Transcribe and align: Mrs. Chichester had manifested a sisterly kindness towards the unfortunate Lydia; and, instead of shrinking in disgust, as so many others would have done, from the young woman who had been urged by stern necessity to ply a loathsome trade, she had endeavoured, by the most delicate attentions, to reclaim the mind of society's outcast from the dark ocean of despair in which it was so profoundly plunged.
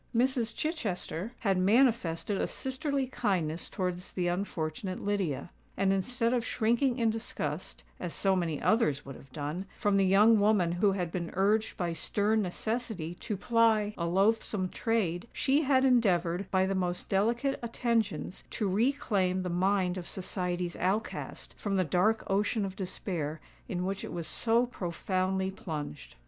Mrs. 0.15 0.55
Chichester 0.55 1.33
had 1.41 1.59
manifested 1.59 2.41
a 2.41 2.47
sisterly 2.47 3.05
kindness 3.05 3.69
towards 3.69 4.13
the 4.13 4.27
unfortunate 4.29 4.99
Lydia; 4.99 5.51
and, 5.77 5.93
instead 5.93 6.33
of 6.33 6.43
shrinking 6.43 6.97
in 6.97 7.11
disgust, 7.11 7.83
as 7.99 8.11
so 8.11 8.35
many 8.35 8.59
others 8.59 9.05
would 9.05 9.13
have 9.15 9.31
done, 9.31 9.67
from 9.77 9.97
the 9.97 10.03
young 10.07 10.39
woman 10.39 10.71
who 10.71 10.93
had 10.93 11.11
been 11.11 11.29
urged 11.35 11.77
by 11.77 11.93
stern 11.93 12.41
necessity 12.41 13.13
to 13.19 13.37
ply 13.37 13.93
a 13.95 14.07
loathsome 14.07 14.69
trade, 14.69 15.27
she 15.31 15.61
had 15.61 15.85
endeavoured, 15.85 16.49
by 16.49 16.65
the 16.65 16.73
most 16.73 17.07
delicate 17.07 17.59
attentions, 17.61 18.43
to 18.49 18.67
reclaim 18.67 19.43
the 19.43 19.49
mind 19.49 19.99
of 19.99 20.07
society's 20.09 20.75
outcast 20.77 21.53
from 21.59 21.75
the 21.75 21.83
dark 21.83 22.23
ocean 22.25 22.65
of 22.65 22.75
despair 22.75 23.39
in 23.69 23.85
which 23.85 24.03
it 24.03 24.11
was 24.11 24.25
so 24.27 24.65
profoundly 24.65 25.51
plunged. 25.51 26.15